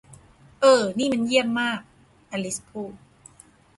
[0.61, 1.79] 'เอ่อนี่มันเยี่ยมมาก!'
[2.31, 2.93] อลิซพูด